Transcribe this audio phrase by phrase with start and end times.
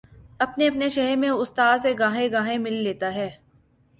[0.39, 3.29] اپنے اپنے شہر میں استاد سے گاہے گاہے مل لیتا ہے۔